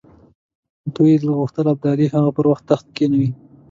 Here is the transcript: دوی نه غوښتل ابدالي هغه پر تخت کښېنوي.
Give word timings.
دوی 0.95 1.13
نه 1.25 1.31
غوښتل 1.39 1.65
ابدالي 1.73 2.07
هغه 2.15 2.29
پر 2.35 2.45
تخت 2.69 2.85
کښېنوي. 2.95 3.29